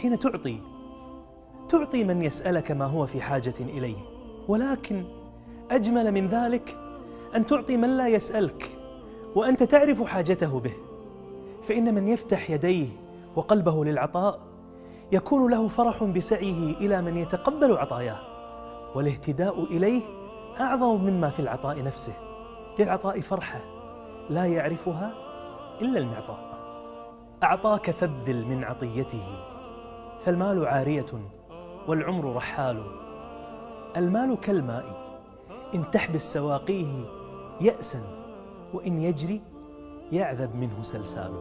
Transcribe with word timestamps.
حين 0.00 0.18
تعطي 0.18 0.60
تعطي 1.68 2.04
من 2.04 2.22
يسألك 2.22 2.70
ما 2.70 2.84
هو 2.84 3.06
في 3.06 3.20
حاجة 3.20 3.54
إليه. 3.60 3.96
ولكن 4.48 5.04
أجمل 5.70 6.12
من 6.12 6.28
ذلك 6.28 6.78
أن 7.36 7.46
تعطي 7.46 7.76
من 7.76 7.96
لا 7.96 8.08
يسألك 8.08 8.78
وأنت 9.34 9.62
تعرف 9.62 10.02
حاجته 10.02 10.60
به. 10.60 10.74
فإن 11.62 11.94
من 11.94 12.08
يفتح 12.08 12.50
يديه 12.50 12.88
وقلبه 13.36 13.84
للعطاء 13.84 14.40
يكون 15.12 15.50
له 15.50 15.68
فرح 15.68 16.04
بسعيه 16.04 16.76
إلى 16.76 17.02
من 17.02 17.16
يتقبل 17.16 17.76
عطاياه. 17.76 18.20
والاهتداء 18.94 19.64
إليه 19.64 20.02
أعظم 20.60 21.04
مما 21.04 21.30
في 21.30 21.40
العطاء 21.40 21.82
نفسه. 21.82 22.14
للعطاء 22.78 23.20
فرحة 23.20 23.60
لا 24.30 24.44
يعرفها 24.44 25.14
إلا 25.82 25.98
المعطاء. 25.98 26.48
أعطاك 27.42 27.90
فابذل 27.90 28.46
من 28.46 28.64
عطيته. 28.64 29.57
فالمال 30.20 30.66
عارية 30.66 31.06
والعمر 31.88 32.34
رحال. 32.36 32.82
المال 33.96 34.40
كالماء 34.40 34.84
إن 35.74 35.90
تحبس 35.90 36.32
سواقيه 36.32 37.04
يأسا 37.60 38.00
وإن 38.74 38.98
يجري 38.98 39.40
يعذب 40.12 40.56
منه 40.56 40.82
سلسال. 40.82 41.32